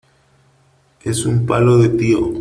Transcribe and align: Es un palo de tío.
Es 1.03 1.27
un 1.27 1.45
palo 1.45 1.77
de 1.77 1.89
tío. 1.89 2.31